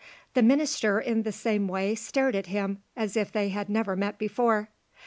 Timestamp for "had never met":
3.49-4.17